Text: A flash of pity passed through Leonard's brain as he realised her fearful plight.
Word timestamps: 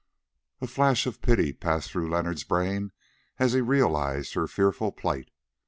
A 0.61 0.65
flash 0.65 1.05
of 1.05 1.21
pity 1.21 1.53
passed 1.53 1.91
through 1.91 2.09
Leonard's 2.09 2.43
brain 2.43 2.91
as 3.37 3.53
he 3.53 3.61
realised 3.61 4.33
her 4.33 4.47
fearful 4.47 4.91
plight. 4.91 5.29